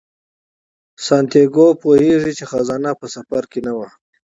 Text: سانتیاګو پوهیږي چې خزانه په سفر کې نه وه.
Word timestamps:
سانتیاګو 1.05 1.67
پوهیږي 1.81 2.31
چې 2.37 2.43
خزانه 2.51 2.91
په 2.99 3.05
سفر 3.15 3.43
کې 3.51 3.59
نه 3.67 3.73
وه. 3.77 3.89